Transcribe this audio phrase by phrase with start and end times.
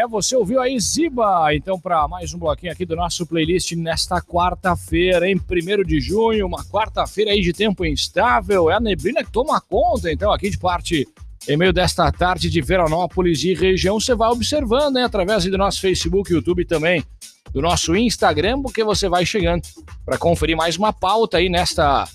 [0.00, 4.18] É, você ouviu aí Ziba, então, para mais um bloquinho aqui do nosso playlist nesta
[4.18, 8.70] quarta-feira, em 1 de junho, uma quarta-feira aí de tempo instável.
[8.70, 11.06] É a neblina que toma conta, então, aqui de parte,
[11.46, 15.82] em meio desta tarde de Veranópolis e região, você vai observando, né, através do nosso
[15.82, 17.04] Facebook, YouTube também,
[17.52, 19.68] do nosso Instagram, porque você vai chegando
[20.06, 22.08] para conferir mais uma pauta aí nesta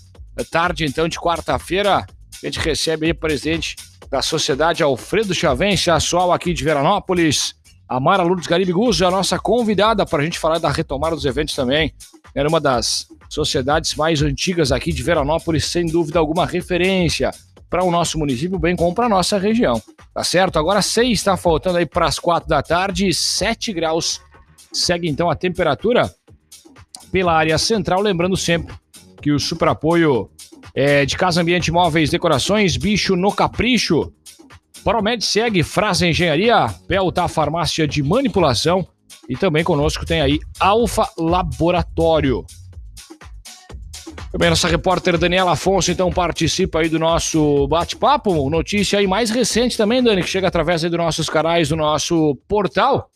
[0.50, 1.98] tarde, então, de quarta-feira.
[1.98, 3.76] A gente recebe aí presente
[4.09, 6.00] da Sociedade Alfredo Chavense, a
[6.34, 7.55] aqui de Veranópolis.
[7.88, 11.16] A Mara Lourdes Garibe Guzzo é a nossa convidada para a gente falar da retomada
[11.16, 11.94] dos eventos também.
[12.34, 17.31] Era uma das sociedades mais antigas aqui de Veranópolis, sem dúvida alguma referência
[17.70, 19.81] para o nosso município, bem como para a nossa região.
[20.13, 20.58] Tá certo?
[20.58, 24.20] Agora seis está faltando aí para as quatro da tarde, sete graus.
[24.73, 26.11] Segue então a temperatura
[27.11, 28.73] pela área central, lembrando sempre
[29.22, 30.30] que o super apoio
[30.73, 34.11] é, de Casa Ambiente Móveis Decorações, Bicho no Capricho.
[34.86, 38.88] Promed segue Frase Engenharia, Pelta Farmácia de Manipulação
[39.27, 42.45] e também conosco tem aí Alfa Laboratório.
[44.31, 49.75] Também nossa repórter Daniela Afonso então participa aí do nosso bate-papo, notícia aí mais recente
[49.75, 53.09] também, Dani, que chega através aí dos nossos canais do nosso portal.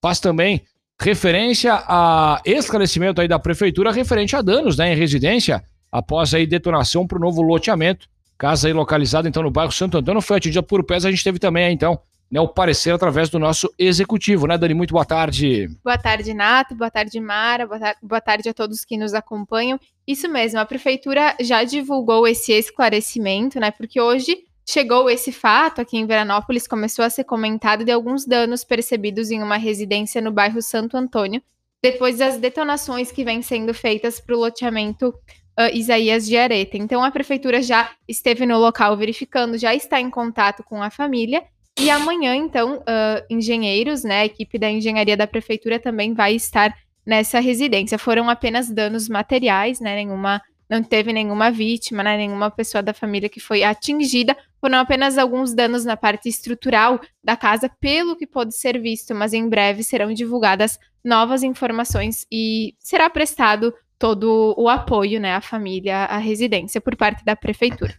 [0.00, 0.62] Faz também
[1.00, 7.04] referência a esclarecimento aí da prefeitura referente a danos né, em residência após aí detonação
[7.04, 8.06] para o novo loteamento.
[8.38, 11.04] Casa aí localizada então no bairro Santo Antônio foi atingida por pés.
[11.04, 11.98] A gente teve também então
[12.30, 14.74] né, o parecer através do nosso executivo, né, Dani?
[14.74, 15.68] Muito boa tarde.
[15.84, 16.74] Boa tarde, Nato.
[16.74, 17.66] Boa tarde, Mara.
[17.66, 19.78] Boa, boa tarde a todos que nos acompanham.
[20.06, 23.70] Isso mesmo, a prefeitura já divulgou esse esclarecimento, né?
[23.70, 28.64] Porque hoje chegou esse fato aqui em Veranópolis, começou a ser comentado de alguns danos
[28.64, 31.40] percebidos em uma residência no bairro Santo Antônio,
[31.80, 35.14] depois das detonações que vêm sendo feitas para o loteamento
[35.58, 36.76] uh, Isaías de Areta.
[36.76, 41.42] Então a prefeitura já esteve no local verificando, já está em contato com a família.
[41.78, 46.74] E amanhã, então, uh, engenheiros, né, a equipe da engenharia da prefeitura também vai estar
[47.04, 47.98] nessa residência.
[47.98, 50.40] Foram apenas danos materiais, né, nenhuma,
[50.70, 54.34] não teve nenhuma vítima, né, nenhuma pessoa da família que foi atingida.
[54.58, 59.34] Foram apenas alguns danos na parte estrutural da casa, pelo que pode ser visto, mas
[59.34, 66.04] em breve serão divulgadas novas informações e será prestado todo o apoio, né, à família,
[66.04, 67.94] à residência por parte da prefeitura.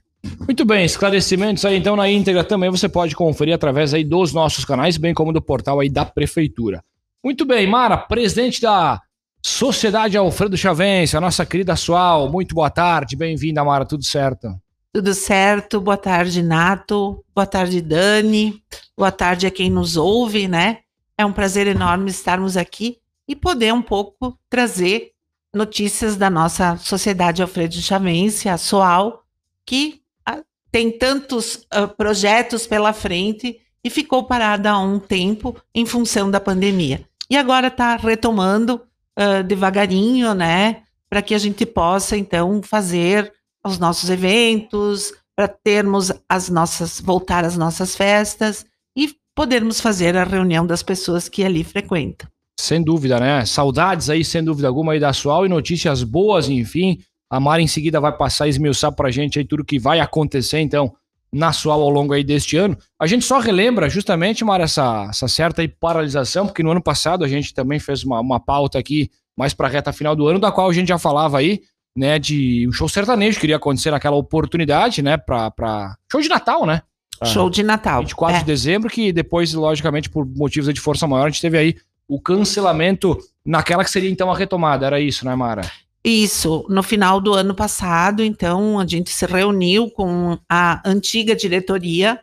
[0.45, 4.65] Muito bem, esclarecimentos aí então na íntegra também você pode conferir através aí dos nossos
[4.65, 6.83] canais, bem como do portal aí da prefeitura.
[7.23, 9.01] Muito bem, Mara, presidente da
[9.41, 14.49] Sociedade Alfredo Chavense, a nossa querida Sual, muito boa tarde, bem-vinda Mara, tudo certo?
[14.91, 18.61] Tudo certo, boa tarde Nato, boa tarde Dani,
[18.97, 20.79] boa tarde a quem nos ouve, né?
[21.17, 22.97] É um prazer enorme estarmos aqui
[23.27, 25.11] e poder um pouco trazer
[25.53, 29.23] notícias da nossa Sociedade Alfredo Chavense, a SOAL,
[29.65, 35.85] que uh, tem tantos uh, projetos pela frente e ficou parada há um tempo em
[35.85, 37.07] função da pandemia.
[37.29, 38.81] E agora está retomando
[39.17, 43.33] uh, devagarinho, né, para que a gente possa, então, fazer
[43.65, 48.65] os nossos eventos, para termos as nossas, voltar às nossas festas
[48.95, 52.27] e podermos fazer a reunião das pessoas que ali frequentam.
[52.59, 53.45] Sem dúvida, né?
[53.45, 56.99] Saudades aí, sem dúvida alguma, aí da Sual e notícias boas, enfim.
[57.29, 60.59] A Mara em seguida vai passar a esmiuçar pra gente aí tudo que vai acontecer,
[60.59, 60.93] então,
[61.31, 62.77] na Sual ao longo aí deste ano.
[62.99, 67.23] A gente só relembra justamente, Mara, essa, essa certa aí paralisação, porque no ano passado
[67.23, 70.51] a gente também fez uma, uma pauta aqui mais pra reta final do ano, da
[70.51, 71.61] qual a gente já falava aí,
[71.95, 75.95] né, de um show sertanejo que iria acontecer naquela oportunidade, né, pra, pra...
[76.11, 76.81] show de Natal, né?
[77.23, 78.01] Show de Natal.
[78.01, 78.39] 24 é.
[78.39, 81.75] de dezembro, que depois, logicamente, por motivos de força maior, a gente teve aí
[82.07, 84.85] o cancelamento naquela que seria então a retomada.
[84.85, 85.69] Era isso, né, Mara?
[86.03, 92.19] Isso, no final do ano passado, então, a gente se reuniu com a antiga diretoria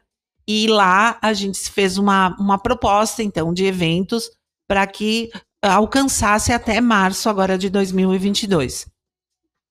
[0.49, 4.31] e lá a gente fez uma, uma proposta, então, de eventos
[4.67, 5.31] para que
[5.63, 8.87] alcançasse até março agora de 2022.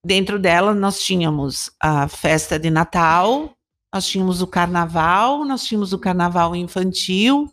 [0.05, 3.55] Dentro dela, nós tínhamos a festa de Natal,
[3.93, 7.51] nós tínhamos o carnaval, nós tínhamos o carnaval infantil,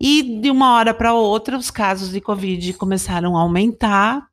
[0.00, 4.28] e de uma hora para outra, os casos de Covid começaram a aumentar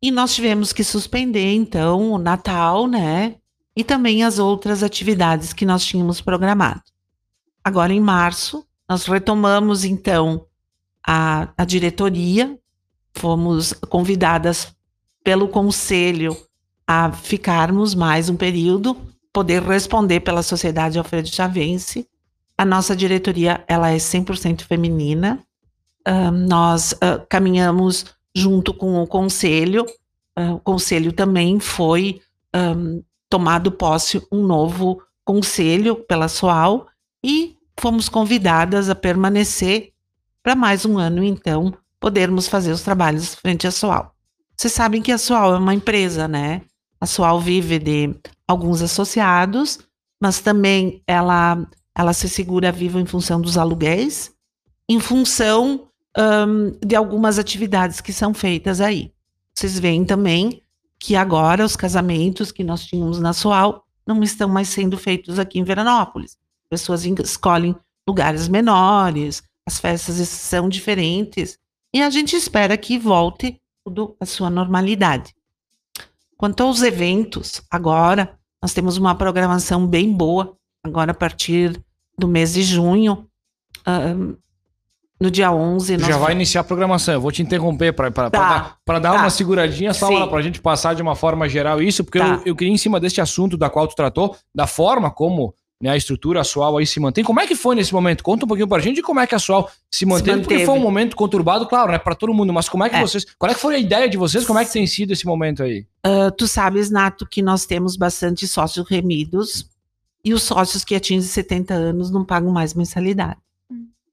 [0.00, 3.36] e nós tivemos que suspender, então, o Natal, né?
[3.76, 6.82] E também as outras atividades que nós tínhamos programado.
[7.62, 10.46] Agora, em março, nós retomamos, então,
[11.06, 12.58] a, a diretoria,
[13.12, 14.74] fomos convidadas
[15.22, 16.36] pelo conselho
[16.86, 18.96] a ficarmos mais um período,
[19.32, 22.08] poder responder pela Sociedade Alfredo Chavense
[22.58, 25.40] a nossa diretoria ela é 100% feminina.
[26.06, 29.86] Uh, nós uh, caminhamos junto com o conselho.
[30.38, 32.20] Uh, o conselho também foi
[32.54, 36.86] um, tomado posse um novo conselho pela SOAL
[37.24, 39.92] e fomos convidadas a permanecer
[40.42, 44.14] para mais um ano, então, podermos fazer os trabalhos frente à Sual.
[44.56, 46.62] Vocês sabem que a Sual é uma empresa, né?
[47.00, 48.14] A Sual vive de
[48.46, 49.78] alguns associados,
[50.20, 51.66] mas também ela,
[51.98, 54.32] ela se segura viva em função dos aluguéis,
[54.88, 59.12] em função um, de algumas atividades que são feitas aí.
[59.52, 60.62] Vocês veem também
[61.00, 65.58] que agora os casamentos que nós tínhamos na Sual não estão mais sendo feitos aqui
[65.58, 66.36] em Veranópolis.
[66.70, 67.74] Pessoas escolhem
[68.08, 71.58] lugares menores, as festas são diferentes,
[71.92, 75.34] e a gente espera que volte tudo à sua normalidade.
[76.36, 81.82] Quanto aos eventos, agora nós temos uma programação bem boa, agora a partir
[82.18, 83.26] do mês de junho,
[85.20, 85.98] no dia 11.
[85.98, 87.14] Já vai iniciar a programação.
[87.14, 89.20] Eu vou te interromper para tá, dar, pra dar tá.
[89.20, 92.26] uma seguradinha só para a gente passar de uma forma geral isso, porque tá.
[92.26, 95.90] eu, eu queria, em cima deste assunto da qual tu tratou, da forma como né,
[95.90, 97.24] a estrutura atual aí se mantém.
[97.24, 98.22] Como é que foi nesse momento?
[98.22, 100.42] Conta um pouquinho para a gente de como é que a atual se manteve, se
[100.42, 103.00] porque foi um momento conturbado, claro, né, para todo mundo, mas como é que é.
[103.00, 105.26] vocês, qual é que foi a ideia de vocês, como é que tem sido esse
[105.26, 105.86] momento aí?
[106.06, 109.68] Uh, tu sabes, Nato, que nós temos bastante sócios remidos
[110.24, 113.40] e os sócios que atingem 70 anos não pagam mais mensalidade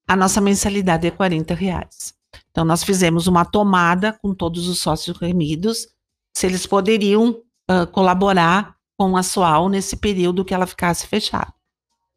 [0.08, 2.14] a nossa mensalidade é 40 reais.
[2.52, 5.88] Então, nós fizemos uma tomada com todos os sócios remidos,
[6.34, 11.54] se eles poderiam uh, colaborar com a SOAL nesse período que ela ficasse fechada.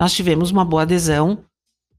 [0.00, 1.44] Nós tivemos uma boa adesão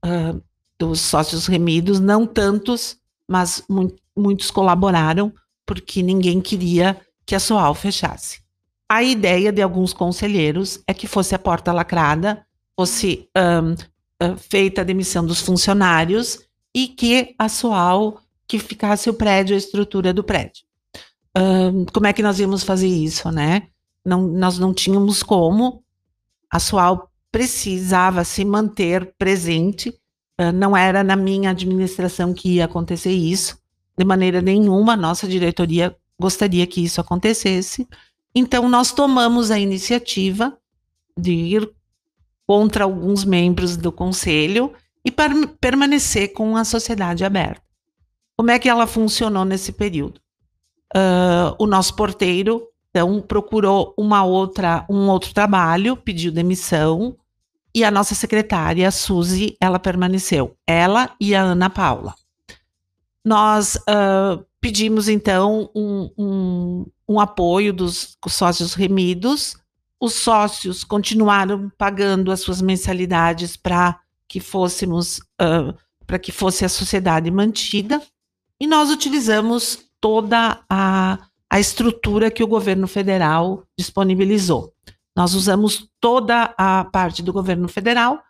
[0.04, 0.42] uh,
[0.78, 2.96] dos sócios remidos, não tantos,
[3.28, 5.32] mas mu muitos colaboraram,
[5.64, 8.42] porque ninguém queria que a SOAL fechasse.
[8.90, 12.44] A ideia de alguns conselheiros é que fosse a porta lacrada,
[12.76, 16.40] fosse um, feita a demissão dos funcionários
[16.74, 20.64] e que a SOAL que ficasse o prédio, a estrutura do prédio.
[21.92, 23.68] como é que nós íamos fazer isso, né?
[24.04, 25.84] Não, nós não tínhamos como.
[26.50, 29.90] A SOAL precisava se manter presente.
[30.40, 33.56] Uh, não era na minha administração que ia acontecer isso.
[33.96, 37.86] De maneira nenhuma, nossa diretoria gostaria que isso acontecesse.
[38.34, 40.56] Então, nós tomamos a iniciativa
[41.16, 41.70] de ir
[42.46, 44.72] contra alguns membros do conselho
[45.04, 45.30] e per
[45.60, 47.62] permanecer com a sociedade aberta.
[48.36, 50.20] Como é que ela funcionou nesse período?
[50.94, 57.16] Uh, o nosso porteiro então procurou uma outra um outro trabalho, pediu demissão
[57.72, 62.14] e a nossa secretária, a Suzy, ela permaneceu, ela e a Ana Paula.
[63.24, 69.56] Nós uh, pedimos então um, um, um apoio dos sócios remidos.
[69.98, 75.74] Os sócios continuaram pagando as suas mensalidades para que fôssemos uh,
[76.06, 78.02] para que fosse a sociedade mantida.
[78.58, 81.18] E nós utilizamos toda a,
[81.48, 84.74] a estrutura que o governo federal disponibilizou.
[85.16, 88.20] Nós usamos toda a parte do governo federal,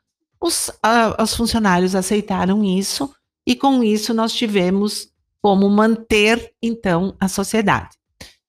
[0.40, 0.70] os,
[1.18, 3.14] os funcionários aceitaram isso
[3.46, 5.08] e com isso nós tivemos
[5.42, 7.96] como manter então a sociedade.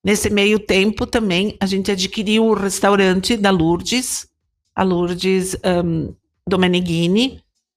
[0.04, 4.28] Nesse meio tempo também a gente adquiriu o restaurante da Lourdes,
[4.76, 5.56] a Lourdes
[5.86, 6.14] um,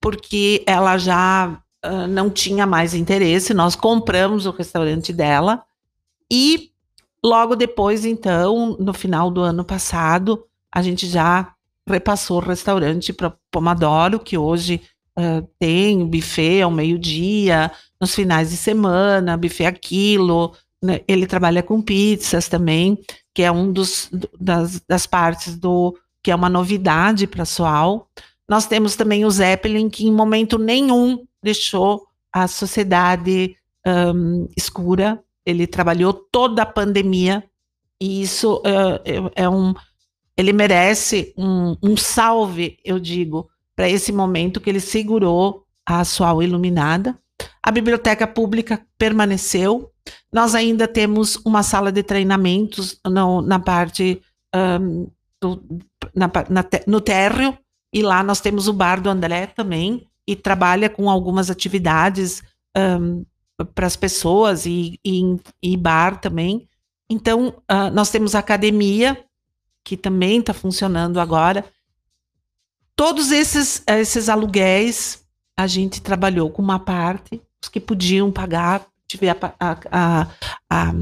[0.01, 5.63] porque ela já uh, não tinha mais interesse, nós compramos o restaurante dela
[6.31, 6.71] e
[7.25, 11.55] logo depois, então, no final do ano passado, a gente já
[11.89, 14.83] repassou o restaurante para Pomodoro, que hoje
[15.19, 20.53] uh, tem buffet ao meio-dia, nos finais de semana, buffet a quilo,
[20.83, 22.99] né, ele trabalha com pizzas também,
[23.35, 28.09] que é um dos das, das partes do que é uma novidade para a Soal.
[28.49, 33.57] Nós temos também o Zeppelin, que em momento nenhum deixou a sociedade
[33.87, 35.23] um, escura.
[35.45, 37.45] Ele trabalhou toda a pandemia
[38.01, 39.75] e isso uh, é um.
[40.37, 46.43] Ele merece um, um salve, eu digo, para esse momento que ele segurou a Soal
[46.43, 47.19] iluminada.
[47.63, 49.91] A biblioteca pública permaneceu,
[50.33, 54.21] nós ainda temos uma sala de treinamentos no, na parte
[54.55, 55.09] um,
[55.41, 55.63] do,
[56.15, 57.57] na, na, no térreo,
[57.93, 62.43] e lá nós temos o bar do André também, e trabalha com algumas atividades
[62.77, 63.25] um,
[63.75, 66.69] para as pessoas e, e, e, bar também.
[67.11, 69.23] Então, uh, nós temos a academia,
[69.85, 71.65] que também está funcionando agora.
[72.97, 75.25] Todos esses, esses aluguéis,
[75.59, 80.27] a gente trabalhou com uma parte, os que podiam pagar tive a, a, a,
[80.71, 80.95] a,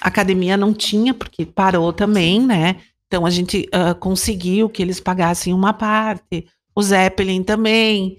[0.00, 2.76] academia não tinha, porque parou também, né?
[3.06, 8.18] Então a gente uh, conseguiu que eles pagassem uma parte, o Zeppelin também.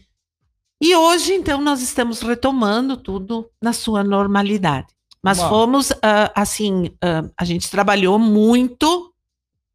[0.81, 4.87] E hoje, então, nós estamos retomando tudo na sua normalidade.
[5.21, 5.49] Mas Uau.
[5.49, 9.08] fomos, uh, assim, uh, a gente trabalhou muito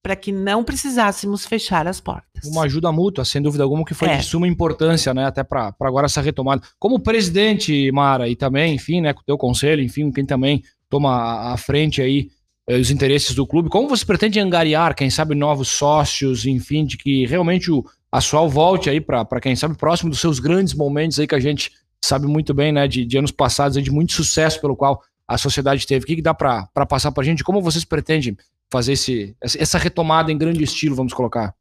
[0.04, 2.44] para que não precisássemos fechar as portas.
[2.44, 4.18] Uma ajuda mútua, sem dúvida alguma, que foi É.
[4.18, 5.24] de suma importância, né?
[5.24, 6.60] Até para agora essa retomada.
[6.78, 11.10] Como presidente, Mara, e também, enfim, né, com o teu conselho, enfim, quem também toma
[11.10, 12.28] a- à frente aí
[12.68, 16.96] eh, os interesses do clube, como você pretende angariar, quem sabe, novos sócios, enfim, de
[16.98, 17.82] que realmente o
[18.12, 21.40] a Sual volte aí para quem sabe próximo dos seus grandes momentos aí que a
[21.40, 21.72] gente
[22.04, 25.36] sabe muito bem, né, de, de anos passados, aí, de muito sucesso pelo qual a
[25.36, 26.04] sociedade teve.
[26.04, 27.42] O que, que dá para passar para a gente?
[27.42, 28.36] Como vocês pretendem
[28.74, 31.54] fazer esse, essa retomada em grande estilo, vamos colocar?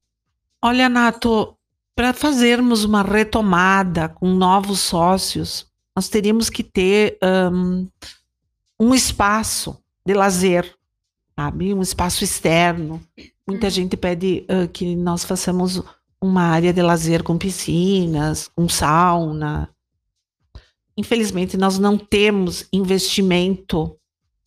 [0.59, 1.55] Olha, Nato,
[1.95, 7.85] para fazermos uma retomada com novos sócios, nós teríamos que ter ahn,
[8.79, 10.73] um espaço de lazer,
[11.39, 11.71] sabe?
[11.71, 12.99] Um espaço externo.
[13.47, 13.71] Muita Uhum.
[13.71, 15.79] gente pede ah, que nós façamos
[16.19, 19.69] uma área de lazer com piscinas, com sauna.
[20.97, 23.95] Infelizmente, nós não temos investimento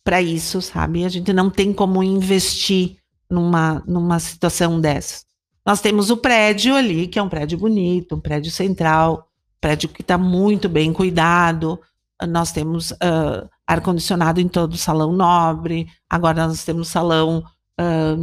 [0.07, 1.03] para isso, sabe?
[1.03, 2.95] A gente não tem como investir
[3.29, 5.25] numa, numa situação dessa.
[5.65, 9.27] Nós temos o prédio ali, que é um prédio bonito, um prédio central,
[9.59, 11.77] prédio que está muito bem cuidado.
[12.25, 15.89] Nós temos ah, ar-condicionado em todo o salão nobre.
[16.09, 17.43] Agora nós temos salão
[17.77, 18.15] ah,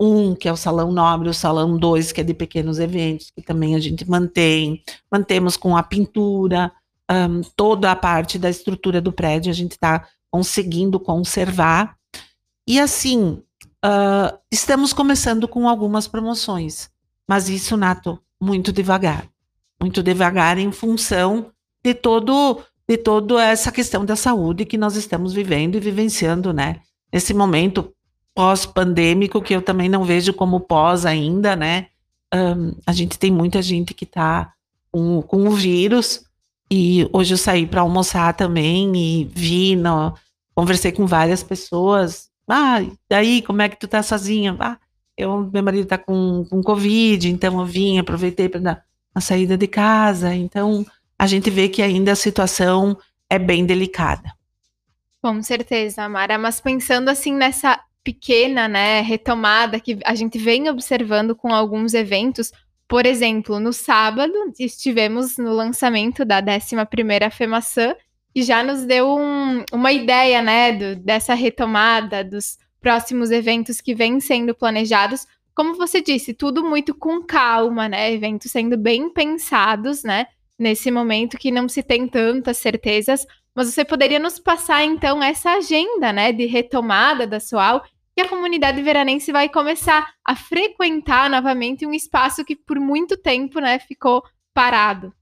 [0.00, 3.42] um, que é o salão nobre, o salão dois, que é de pequenos eventos, que
[3.42, 4.82] também a gente mantém.
[5.08, 6.72] Mantemos com a pintura,
[7.08, 11.96] ah, toda a parte da estrutura do prédio, a gente está conseguindo conservar.
[12.66, 13.42] E assim,
[13.82, 16.90] ah, estamos começando com algumas promoções,
[17.26, 19.28] mas isso, Nato, muito devagar.
[19.80, 25.34] Muito devagar em função de todo de toda essa questão da saúde que nós estamos
[25.34, 26.80] vivendo e vivenciando, né?
[27.12, 27.92] Nesse momento
[28.34, 31.88] pós-pandêmico, que eu também não vejo como pós ainda, né?
[32.32, 34.54] Ahn, a gente tem muita gente que está
[34.90, 36.24] com, com o vírus,
[36.70, 40.14] e hoje eu saí para almoçar também e vi, no,
[40.54, 42.28] conversei com várias pessoas.
[42.48, 44.56] Ah, daí, como é que tu tá sozinha?
[44.58, 44.78] Ah,
[45.16, 48.84] eu, meu marido tá com, com Covid, então eu vim, aproveitei para dar
[49.14, 50.34] a saída de casa.
[50.34, 50.86] Então,
[51.18, 52.96] a gente vê que ainda a situação
[53.28, 54.32] é bem delicada.
[55.20, 56.38] Com certeza, Mara.
[56.38, 62.52] Mas pensando assim nessa pequena, né, retomada que a gente vem observando com alguns eventos,
[62.88, 67.94] por exemplo, no sábado estivemos no lançamento da 11ª FEMAÇã
[68.34, 73.94] e já nos deu um- uma ideia, né, do- dessa retomada dos próximos eventos que
[73.94, 75.26] vêm sendo planejados.
[75.54, 80.26] Como você disse, tudo muito com calma, né, eventos sendo bem pensados, né,
[80.58, 85.50] nesse momento que não se tem tantas certezas, mas você poderia nos passar, então, essa
[85.52, 87.84] agenda, né, de retomada da Soal,
[88.18, 93.60] que a comunidade veranense vai começar a frequentar novamente um espaço que por muito tempo,
[93.60, 95.12] né, ficou parado.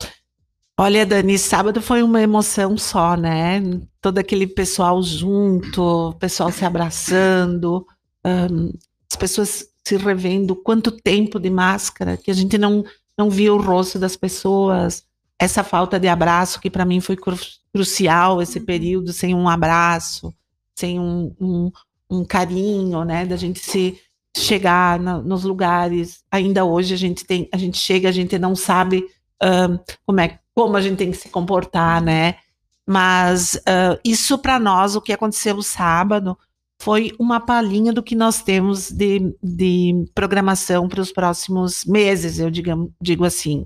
[0.80, 3.60] Olha, Dani, sábado foi uma emoção só, né?
[4.00, 7.86] Todo aquele pessoal junto, pessoal se abraçando,
[8.24, 8.72] ahn,
[9.10, 12.82] as pessoas se revendo, quanto tempo de máscara, que a gente não,
[13.16, 15.04] não via o rosto das pessoas,
[15.38, 17.36] essa falta de abraço, que para mim foi cru-
[17.74, 20.32] crucial, esse período sem um abraço,
[20.74, 21.70] sem um, um,
[22.10, 23.26] um carinho, né?
[23.26, 23.98] Da gente se
[24.36, 26.22] chegar na- nos lugares.
[26.30, 29.04] Ainda hoje a gente tem, a gente chega, a gente não sabe
[30.06, 32.36] como é como a gente tem que se comportar, né?
[32.86, 36.36] Mas ah, isso para nós, o que aconteceu sábado,
[36.80, 42.50] foi uma palhinha do que nós temos de, de programação para os próximos meses, eu
[42.50, 43.64] digo, digo assim.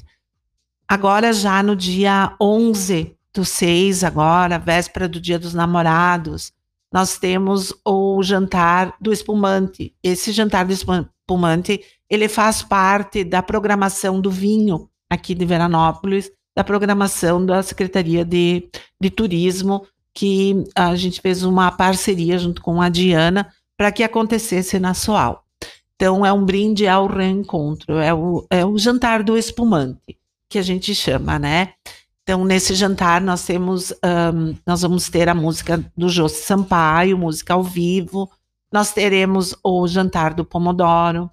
[0.88, 6.52] Agora, já no dia 11 do 6, agora, véspera do Dia dos Namorados,
[6.92, 9.94] nós temos o jantar do espumante.
[10.02, 16.64] Esse jantar do espumante, ele faz parte da programação do vinho aqui de Veranópolis, da
[16.64, 18.68] programação da Secretaria de,
[19.00, 24.78] de Turismo, que a gente fez uma parceria junto com a Diana para que acontecesse
[24.78, 25.44] na Soal.
[25.94, 30.18] Então, é um brinde ao reencontro, é o, é o jantar do espumante,
[30.48, 31.74] que a gente chama, né?
[32.30, 37.54] Então, nesse jantar, nós temos, ahn, nós vamos ter a música do José Sampaio, música
[37.54, 38.30] ao vivo,
[38.72, 41.28] nós teremos o jantar do Pomodoro,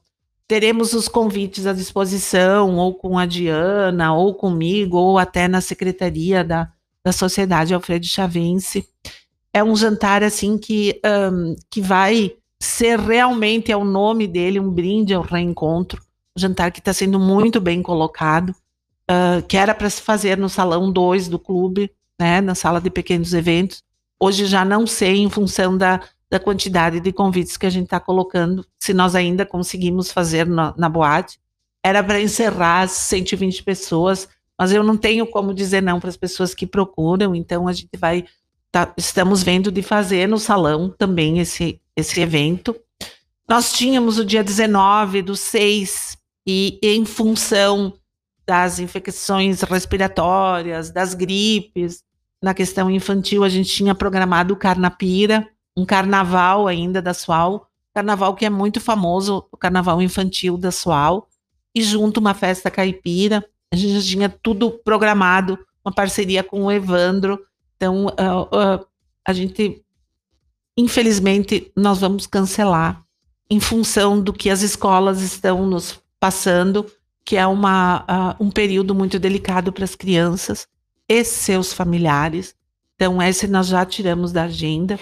[0.48, 6.44] teremos os convites à disposição, ou com a Diana, ou comigo, ou até na secretaria
[6.44, 6.68] da,
[7.06, 8.84] da Sociedade Alfredo Chavense.
[9.54, 14.72] É um jantar, assim, que, ahn, que vai ser realmente, é o nome dele, um
[14.72, 16.02] brinde ao reencontro,
[16.36, 18.56] um jantar que está sendo muito bem colocado,
[19.08, 22.90] ah, que era para se fazer no salão 2 do clube, né, na sala de
[22.90, 23.84] pequenos eventos.
[24.20, 28.00] Hoje já não sei, em função da, da quantidade de convites que a gente está
[28.00, 31.40] colocando, se nós ainda conseguimos fazer na, na boate.
[31.84, 34.28] Era para encerrar as 120 pessoas,
[34.60, 37.96] mas eu não tenho como dizer não para as pessoas que procuram, então a gente
[37.98, 38.26] vai.
[38.72, 42.76] tá- estamos vendo de fazer no salão também esse, esse evento.
[43.48, 47.94] Nós tínhamos o dia 19 do 6, e em função
[48.48, 52.04] das infecções respiratórias, das gripes,
[52.42, 58.36] na questão infantil, a gente tinha programado o Carnapira, um carnaval ainda da Sual, carnaval
[58.36, 61.28] que é muito famoso, o carnaval infantil da Sual,
[61.76, 63.44] e junto uma festa caipira.
[63.72, 67.40] A gente já tinha tudo programado, uma parceria com o Evandro.
[67.76, 68.86] Então, uh, uh,
[69.26, 69.84] a gente,
[70.78, 73.04] infelizmente, nós vamos cancelar
[73.50, 76.86] em função do que as escolas estão nos passando,
[77.28, 78.06] que é uma,
[78.40, 80.66] uh, um período muito delicado para as crianças
[81.10, 82.56] e seus familiares.
[82.96, 84.98] Então, esse nós já tiramos da agenda.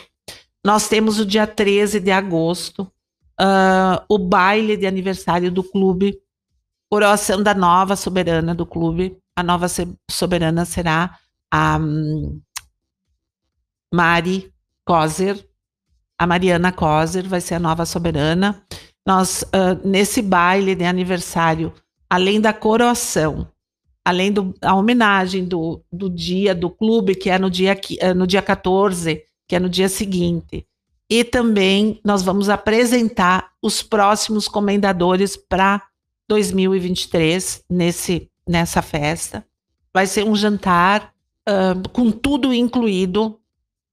[0.65, 2.91] Nós temos o dia 13 de agosto,
[3.39, 6.19] uh, o baile de aniversário do clube,
[6.89, 9.15] coroação da nova soberana do clube.
[9.35, 9.67] A nova
[10.09, 11.19] soberana será
[11.51, 12.41] a um,
[13.93, 14.51] Mari
[14.83, 15.47] Kozer,
[16.17, 18.63] a Mariana Kozer vai ser a nova soberana.
[19.05, 21.71] Nós, uh, nesse baile de aniversário,
[22.09, 23.47] além da coroação,
[24.03, 28.41] além da homenagem do, do dia do clube, que é no dia, eh, no dia
[28.41, 30.65] 14, que é no dia seguinte,
[31.09, 35.81] e também nós vamos apresentar os próximos comendadores para
[36.27, 39.45] 2023 nesse, nessa festa.
[39.93, 41.13] Vai ser um jantar
[41.47, 43.39] uh, com tudo incluído,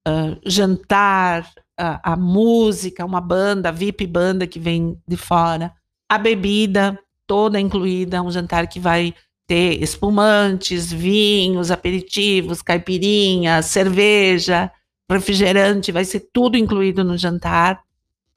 [0.09, 5.73] uh, jantar, a, a música, uma banda, VIP banda que vem de fora,
[6.09, 6.99] a bebida
[7.33, 9.15] toda incluída, um jantar que vai
[9.47, 14.71] ter espumantes, vinhos, aperitivos, caipirinha, cerveja,
[15.11, 17.81] refrigerante, vai ser tudo incluído no jantar.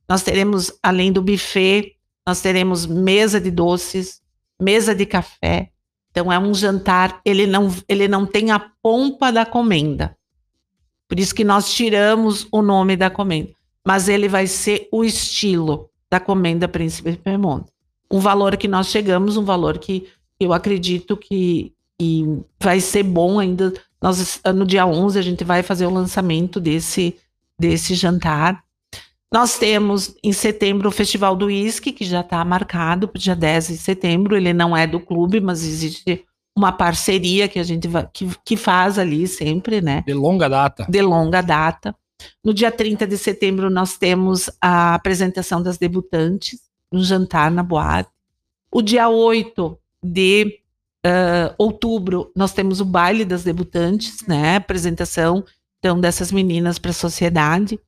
[0.08, 4.22] Nós teremos, além do buffet, nós teremos mesa de doces,
[4.58, 5.72] mesa de café.
[6.10, 10.16] Então é um jantar, ele não, ele não tem a pompa da comenda.
[11.06, 13.52] Por isso que nós tiramos o nome da comenda.
[13.86, 17.75] Mas ele vai ser o estilo da comenda Príncipe Piemonte.
[18.12, 20.08] Um valor que nós chegamos, um valor que
[20.40, 22.26] eu acredito que, que
[22.60, 23.74] vai ser bom ainda.
[24.02, 27.16] Nós, no dia 11, a gente vai fazer o lançamento desse,
[27.60, 28.64] desse jantar.
[29.34, 33.36] Nós temos em setembro o Festival do Whisky, que já está marcado para o dia
[33.36, 34.38] 10 de setembro.
[34.38, 36.24] Ele não é do clube, mas existe
[36.58, 40.04] uma parceria que a gente vai, que, que faz ali sempre, né?
[40.06, 40.86] De longa data.
[40.88, 41.94] De longa data.
[42.44, 46.62] No dia 30 de setembro, nós temos a apresentação das debutantes,
[46.96, 48.10] um jantar na boate.
[48.72, 50.60] O dia 8 de
[51.06, 54.56] uh, outubro, nós temos o baile das debutantes, né?
[54.56, 55.44] Apresentação,
[55.80, 57.80] então, dessas meninas para a sociedade.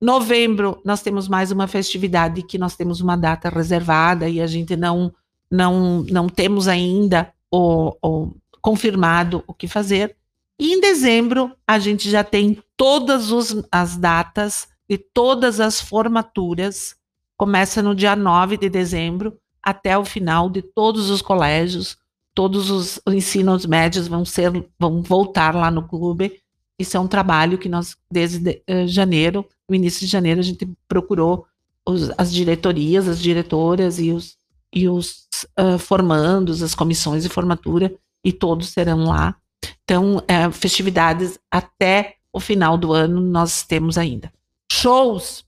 [0.00, 4.74] Novembro, nós temos mais uma festividade que nós temos uma data reservada e a gente
[4.74, 5.12] não,
[5.50, 10.16] não, não temos ainda o, o, confirmado o que fazer.
[10.58, 16.96] E em dezembro, a gente já tem todas os, as datas e todas as formaturas.
[17.42, 21.98] Começa no dia 9 de dezembro até o final de todos os colégios,
[22.32, 26.40] todos os ensinos médios vão ser vão voltar lá no clube.
[26.78, 30.70] Isso é um trabalho que nós desde uh, janeiro, no início de janeiro, a gente
[30.86, 31.44] procurou
[31.84, 34.36] os, as diretorias, as diretoras e os
[34.72, 35.26] e os
[35.58, 37.92] uh, formandos, as comissões de formatura,
[38.24, 39.34] e todos serão lá.
[39.82, 44.32] Então, é, festividades até o final do ano nós temos ainda.
[44.70, 45.44] Shows,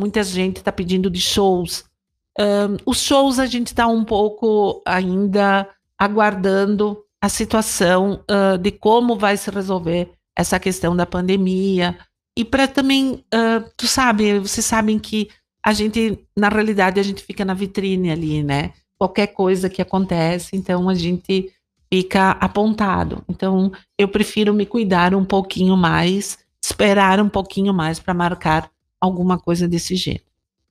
[0.00, 1.84] muita gente está pedindo de shows.
[2.38, 9.18] Um, os shows a gente está um pouco ainda aguardando a situação uh, de como
[9.18, 11.98] vai se resolver essa questão da pandemia.
[12.36, 15.28] E para também, uh, tu sabe, vocês sabem que
[15.62, 18.72] a gente, na realidade, a gente fica na vitrine ali, né?
[18.98, 21.52] Qualquer coisa que acontece, então a gente
[21.92, 23.22] fica apontado.
[23.28, 29.38] Então, eu prefiro me cuidar um pouquinho mais, esperar um pouquinho mais para marcar alguma
[29.38, 30.30] coisa desse jeito.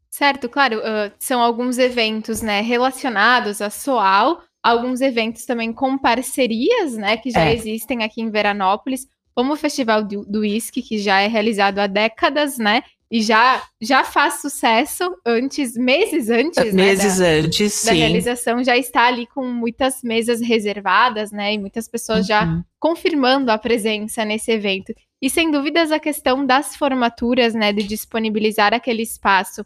[0.09, 6.93] Certo, claro, uh, são alguns eventos, né, relacionados a Soal, alguns eventos também com parcerias,
[6.93, 7.53] né, que já é.
[7.53, 11.87] existem aqui em Veranópolis, como o Festival do, do Whisky, que já é realizado há
[11.87, 17.91] décadas, né, e já, já faz sucesso antes, meses antes, meses né, da, antes, da
[17.91, 22.25] realização, já está ali com muitas mesas reservadas, né, e muitas pessoas uhum.
[22.25, 24.93] já confirmando a presença nesse evento.
[25.21, 29.65] E sem dúvidas a questão das formaturas, né, de disponibilizar aquele espaço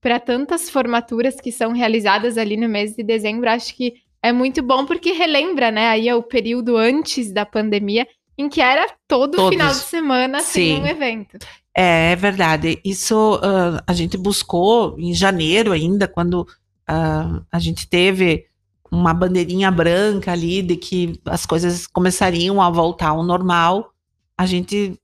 [0.00, 4.62] para tantas formaturas que são realizadas ali no mês de dezembro, acho que é muito
[4.62, 9.36] bom porque relembra, né, aí é o período antes da pandemia em que era todo
[9.36, 9.50] Todos.
[9.50, 11.38] final de semana assim, um evento.
[11.76, 12.80] É, é verdade.
[12.84, 18.46] Isso uh, a gente buscou em janeiro ainda, quando uh, a gente teve
[18.90, 23.92] uma bandeirinha branca ali de que as coisas começariam a voltar ao normal.
[24.36, 24.98] A gente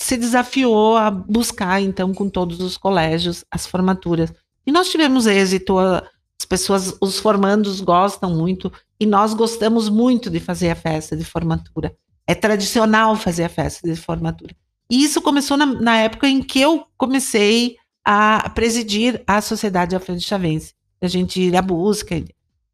[0.00, 4.32] se desafiou a buscar, então, com todos os colégios, as formaturas.
[4.66, 10.40] E nós tivemos êxito, as pessoas, os formandos gostam muito, e nós gostamos muito de
[10.40, 11.94] fazer a festa de formatura.
[12.26, 14.54] É tradicional fazer a festa de formatura.
[14.90, 20.20] E isso começou na, na época em que eu comecei a presidir a Sociedade Alfredo
[20.20, 20.74] Chavense.
[21.00, 22.22] A gente ir à busca.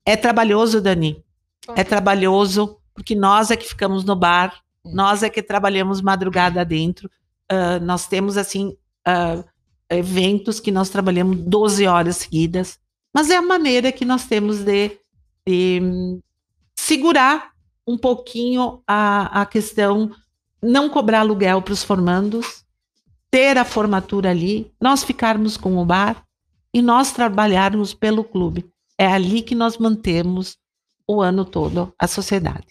[0.04, 1.22] É trabalhoso, Dani.
[1.76, 4.60] É trabalhoso, porque nós é que ficamos no bar.
[4.84, 7.10] Nós é que trabalhamos madrugada dentro.
[7.50, 9.44] Uh, nós temos, assim, uh,
[9.88, 12.78] eventos que nós trabalhamos 12 horas seguidas.
[13.12, 14.98] Mas é a maneira que nós temos de,
[15.46, 16.20] de um,
[16.76, 17.50] segurar
[17.86, 20.12] um pouquinho a, a questão,
[20.62, 22.64] não cobrar aluguel para os formandos,
[23.30, 26.24] ter a formatura ali, nós ficarmos com o bar
[26.72, 28.70] e nós trabalharmos pelo clube.
[28.96, 30.56] É ali que nós mantemos
[31.06, 32.66] o ano todo a sociedade.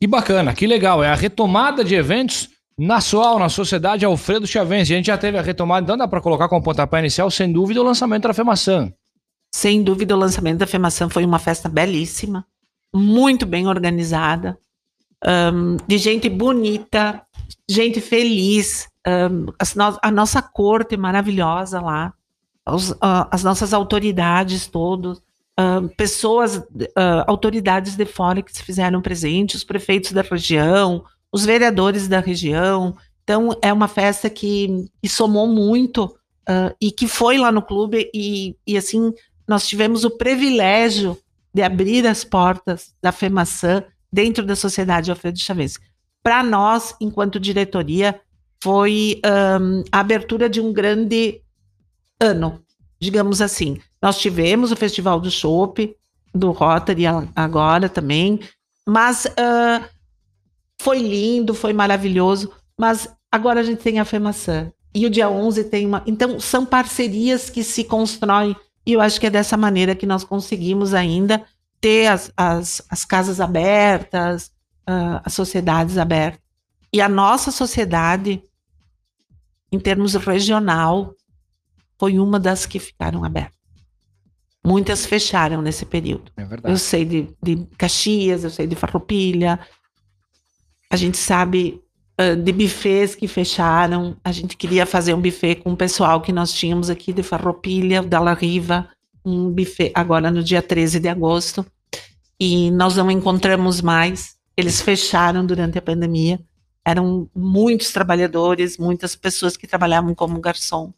[0.00, 1.02] Que bacana, que legal.
[1.02, 4.92] É a retomada de eventos na SOAL, na Sociedade Alfredo Chavense.
[4.92, 7.80] A gente já teve a retomada, então dá para colocar como pontapé inicial, sem dúvida,
[7.80, 8.92] o lançamento da FEMAçã.
[9.54, 12.46] Sem dúvida, o lançamento da FEMAçã foi uma festa belíssima,
[12.94, 14.58] muito bem organizada,
[15.26, 17.22] um, de gente bonita,
[17.66, 19.46] gente feliz, um,
[20.02, 22.12] a nossa corte maravilhosa lá,
[22.68, 25.22] os, uh, as nossas autoridades todos,
[25.58, 31.44] uh, pessoas, uh, autoridades de fora que se fizeram presentes, os prefeitos da região, os
[31.44, 32.96] vereadores da região.
[33.24, 36.14] Então, é uma festa que, que somou muito
[36.80, 39.12] e que foi lá no clube e, e, assim,
[39.48, 41.18] nós tivemos o privilégio
[41.52, 45.76] de abrir as portas da FEMAÇã dentro da Sociedade Alfredo Chaves.
[46.22, 48.20] Para nós, enquanto diretoria,
[48.62, 51.40] foi um, a abertura de um grande
[52.20, 52.60] ano,
[53.00, 53.78] digamos assim.
[54.00, 55.94] Nós tivemos o Festival do Chopp,
[56.34, 57.04] do Rotary
[57.34, 58.40] agora também,
[58.86, 59.84] mas uh,
[60.80, 65.64] foi lindo, foi maravilhoso, mas agora a gente tem a FEMAÇã, e o dia 11
[65.64, 66.02] tem uma...
[66.06, 70.24] Então, são parcerias que se constroem, e eu acho que é dessa maneira que nós
[70.24, 71.44] conseguimos ainda
[71.80, 74.50] ter as, as, as casas abertas,
[74.88, 76.40] uh, as sociedades abertas.
[76.92, 78.42] E a nossa sociedade,
[79.70, 81.14] em termos regional,
[81.98, 83.56] foi uma das que ficaram abertas.
[84.64, 86.32] Muitas fecharam nesse período.
[86.36, 86.74] É verdade.
[86.74, 89.60] Eu sei de, de Caxias, eu sei de Farroupilha.
[90.90, 91.80] A gente sabe
[92.20, 94.16] uh, de bufês que fecharam.
[94.24, 98.02] A gente queria fazer um buffet com o pessoal que nós tínhamos aqui de Farroupilha,
[98.02, 98.88] da La Riva,
[99.24, 101.64] um buffet agora no dia 13 de agosto.
[102.38, 104.36] E nós não encontramos mais.
[104.56, 106.40] Eles fecharam durante a pandemia
[106.86, 110.94] eram muitos trabalhadores, muitas pessoas que trabalhavam como garçom.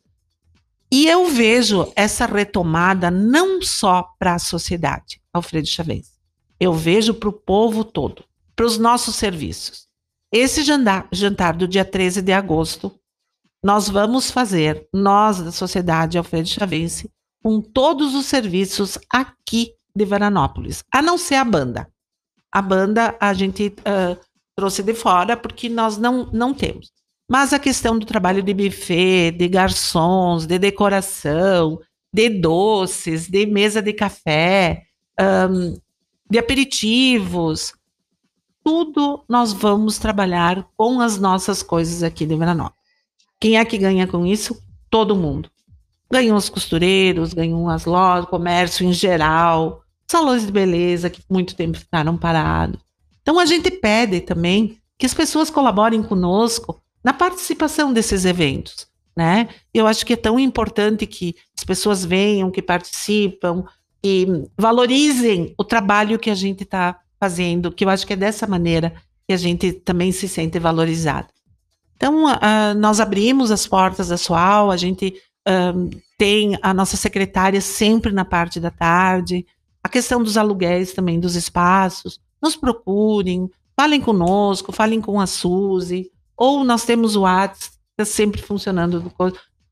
[0.90, 6.12] E eu vejo essa retomada não só para a sociedade, Alfredo Chavez.
[6.58, 8.24] Eu vejo para o povo todo,
[8.56, 9.86] para os nossos serviços.
[10.32, 12.98] Esse jantar, jantar do dia 13 de agosto,
[13.62, 17.10] nós vamos fazer, nós da Sociedade Alfredo Chavense,
[17.42, 21.90] com todos os serviços aqui de Veranópolis, a não ser a banda.
[22.52, 24.18] A banda a gente uh,
[24.56, 26.90] trouxe de fora porque nós não, não temos.
[27.28, 31.78] Mas a questão do trabalho de buffet, de garçons, de decoração,
[32.12, 34.84] de doces, de mesa de café,
[35.50, 35.78] um,
[36.30, 37.74] de aperitivos,
[38.64, 42.78] tudo nós vamos trabalhar com as nossas coisas aqui de Veranópolis.
[43.38, 44.60] Quem é que ganha com isso?
[44.90, 45.50] Todo mundo.
[46.10, 51.76] Ganham os costureiros, ganham as lojas, comércio em geral, salões de beleza que muito tempo
[51.76, 52.80] ficaram parados.
[53.20, 59.48] Então a gente pede também que as pessoas colaborem conosco na participação desses eventos, né?
[59.72, 63.64] Eu acho que é tão importante que as pessoas venham, que participam
[64.04, 64.26] e
[64.58, 68.92] valorizem o trabalho que a gente está fazendo, que eu acho que é dessa maneira
[69.26, 71.28] que a gente também se sente valorizado.
[71.96, 75.14] Então, uh, nós abrimos as portas da SUAL, a gente
[76.18, 79.46] tem a nossa secretária sempre na parte da tarde,
[79.82, 86.10] a questão dos aluguéis também dos espaços, nos procurem, falem conosco, falem com a Suzy,
[86.38, 89.12] ou nós temos o WhatsApp, sempre funcionando.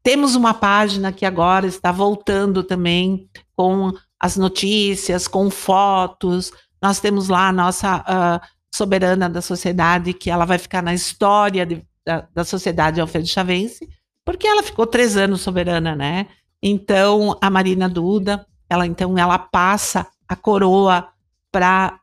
[0.02, 6.50] Temos uma página que agora está voltando também com as notícias, com fotos.
[6.82, 11.64] Nós temos lá a nossa uh, soberana da sociedade, que ela vai ficar na história
[11.64, 13.88] de, da, da sociedade Alfredo Chavense,
[14.24, 16.26] porque ela ficou três anos soberana, né?
[16.60, 21.08] Então, a Marina Duda, ela então ela passa a coroa
[21.52, 22.00] para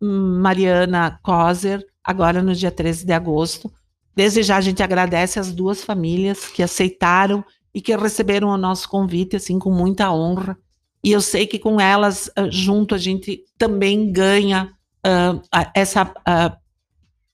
[0.00, 3.72] Mariana Coser, agora no dia 13 de agosto.
[4.14, 8.88] Desde já a gente agradece as duas famílias que aceitaram e que receberam o nosso
[8.88, 10.56] convite assim com muita honra.
[11.02, 14.70] E eu sei que com elas ah, junto a gente também ganha
[15.06, 15.40] uh,
[15.74, 16.56] essa uh,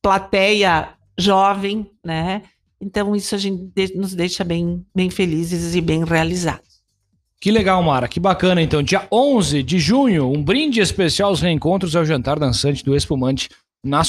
[0.02, 2.42] plateia jovem, né?
[2.80, 6.80] Então isso a gente nos deixa bem, bem felizes e bem realizados.
[7.40, 8.60] Que legal, Mara, que bacana.
[8.60, 13.48] Então, dia 11 de junho, um brinde especial aos reencontros ao jantar dançante do Espumante
[13.82, 14.02] na.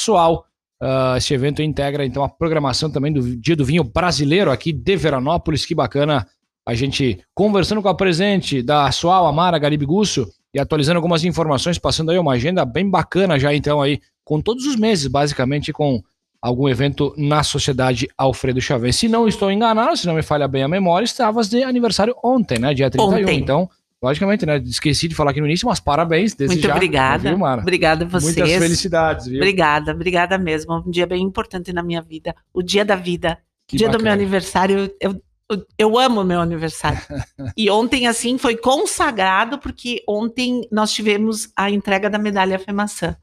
[0.82, 4.96] Uh, esse evento integra, então, a programação também do Dia do Vinho Brasileiro aqui de
[4.96, 5.64] Veranópolis.
[5.64, 6.26] Que bacana
[6.66, 11.78] a gente conversando com a presente da Sual, Amara Garibe Gusso, e atualizando algumas informações,
[11.78, 16.02] passando aí uma agenda bem bacana já, então, aí, com todos os meses, basicamente, com
[16.42, 18.96] algum evento na Sociedade Alfredo Chavez.
[18.96, 22.58] Se não estou enganado, se não me falha bem a memória, estavas de aniversário ontem,
[22.58, 22.74] né?
[22.74, 23.22] Dia 31.
[23.22, 23.40] Ontem.
[23.40, 23.70] Então,
[24.02, 24.58] logicamente, né?
[24.58, 26.74] Esqueci de falar aqui no início, mas parabéns desde Muito já.
[26.74, 27.36] obrigada.
[27.36, 27.46] Viu?
[27.46, 28.36] Obrigada a vocês.
[28.36, 29.38] Muitas felicidades, viu?
[29.38, 30.84] Obrigada, obrigada mesmo.
[30.86, 32.36] Um dia bem importante na minha vida.
[32.54, 33.38] O dia da vida.
[33.68, 34.00] Que dia bacana.
[34.00, 34.92] do meu aniversário.
[35.00, 37.00] Eu, eu, eu amo meu aniversário.
[37.56, 43.16] e ontem, assim, foi consagrado, porque ontem nós tivemos a entrega da medalha FEMAÇã.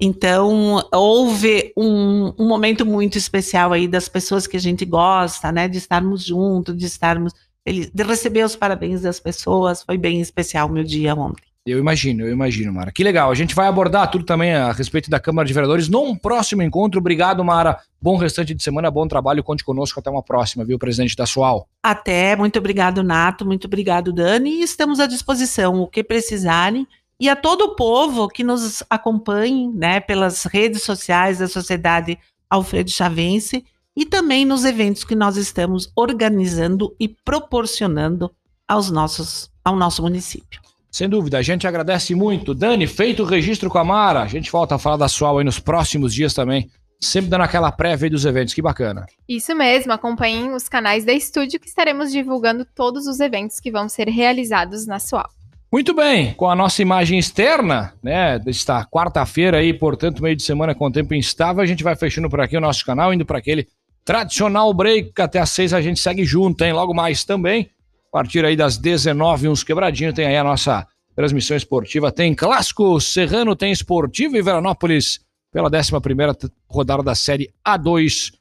[0.00, 5.68] Então, houve um, um, momento muito especial aí das pessoas que a gente gosta, né?
[5.68, 7.32] De estarmos juntos, de estarmos.
[7.66, 9.82] De receber os parabéns das pessoas.
[9.82, 11.52] Foi bem especial o meu dia ontem.
[11.64, 12.90] Eu imagino, eu imagino, Mara.
[12.90, 13.30] Que legal.
[13.30, 16.98] A gente vai abordar tudo também a respeito da Câmara de Vereadores num próximo encontro.
[16.98, 17.78] Obrigado, Mara.
[18.00, 19.44] Bom restante de semana, bom trabalho.
[19.44, 21.68] Conte conosco até uma próxima, viu, presidente da SUAL?
[21.80, 22.34] Até.
[22.34, 23.46] Muito obrigado, Nato.
[23.46, 24.50] Muito obrigado, Dani.
[24.50, 25.80] E estamos à disposição.
[25.80, 26.84] O que precisarem
[27.20, 32.18] e a todo o povo que nos acompanhe né, pelas redes sociais da Sociedade
[32.50, 33.64] Alfredo Chavense
[33.96, 38.30] e também nos eventos que nós estamos organizando e proporcionando
[38.66, 40.60] aos nossos, ao nosso município.
[40.90, 42.54] Sem dúvida, a gente agradece muito.
[42.54, 45.44] Dani, feito o registro com a Mara, a gente volta a falar da SUAL aí
[45.44, 49.06] nos próximos dias também, sempre dando aquela prévia dos eventos, que bacana.
[49.26, 53.88] Isso mesmo, acompanhem os canais da Estúdio que estaremos divulgando todos os eventos que vão
[53.88, 55.30] ser realizados na SUAL.
[55.72, 60.74] Muito bem, com a nossa imagem externa, né, desta quarta-feira aí, portanto, meio de semana
[60.74, 63.66] com tempo instável, a gente vai fechando por aqui o nosso canal, indo para aquele
[64.04, 67.70] tradicional break, até às seis a gente segue junto, hein, logo mais também,
[68.08, 73.00] a partir aí das 19 uns quebradinhos, tem aí a nossa transmissão esportiva, tem Clássico
[73.00, 75.20] Serrano, tem Esportivo e Veranópolis,
[75.52, 76.36] pela 11 primeira
[76.68, 78.32] rodada da Série A2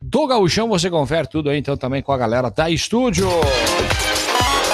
[0.00, 3.28] do Gauchão, você confere tudo aí, então, também com a galera da Estúdio.